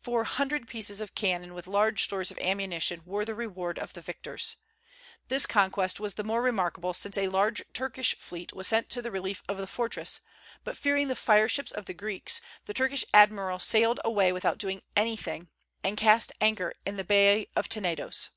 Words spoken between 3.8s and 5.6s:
the victors. This